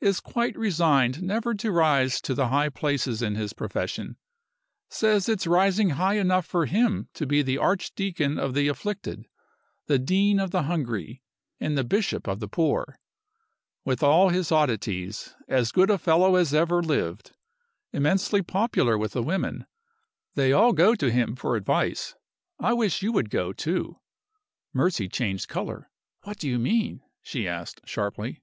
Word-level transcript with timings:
Is 0.00 0.20
quite 0.20 0.56
resigned 0.56 1.20
never 1.20 1.52
to 1.52 1.72
rise 1.72 2.20
to 2.20 2.32
the 2.32 2.46
high 2.46 2.68
places 2.68 3.22
in 3.22 3.34
his 3.34 3.52
profession. 3.52 4.16
Says 4.88 5.28
it's 5.28 5.48
rising 5.48 5.90
high 5.98 6.14
enough 6.14 6.46
for 6.46 6.66
him 6.66 7.08
to 7.14 7.26
be 7.26 7.42
the 7.42 7.58
Archdeacon 7.58 8.38
of 8.38 8.54
the 8.54 8.68
afflicted, 8.68 9.26
the 9.88 9.98
Dean 9.98 10.38
of 10.38 10.52
the 10.52 10.62
hungry, 10.70 11.24
and 11.58 11.76
the 11.76 11.82
Bishop 11.82 12.28
of 12.28 12.38
the 12.38 12.46
poor. 12.46 13.00
With 13.84 14.00
all 14.00 14.28
his 14.28 14.52
oddities, 14.52 15.34
as 15.48 15.72
good 15.72 15.90
a 15.90 15.98
fellow 15.98 16.36
as 16.36 16.54
ever 16.54 16.80
lived. 16.80 17.32
Immensely 17.92 18.42
popular 18.42 18.96
with 18.96 19.10
the 19.10 19.24
women. 19.24 19.66
They 20.36 20.52
all 20.52 20.72
go 20.72 20.94
to 20.94 21.10
him 21.10 21.34
for 21.34 21.56
advice. 21.56 22.14
I 22.60 22.74
wish 22.74 23.02
you 23.02 23.10
would 23.10 23.28
go, 23.28 23.52
too." 23.52 23.98
Mercy 24.72 25.08
changed 25.08 25.48
color. 25.48 25.90
"What 26.22 26.38
do 26.38 26.48
you 26.48 26.60
mean?" 26.60 27.00
she 27.24 27.48
asked, 27.48 27.80
sharply. 27.84 28.40